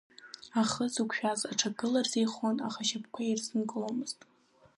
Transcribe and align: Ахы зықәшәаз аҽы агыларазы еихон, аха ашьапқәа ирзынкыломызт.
Ахы 0.61 0.85
зықәшәаз 0.93 1.41
аҽы 1.51 1.67
агыларазы 1.73 2.17
еихон, 2.19 2.57
аха 2.67 2.81
ашьапқәа 2.83 3.21
ирзынкыломызт. 3.23 4.19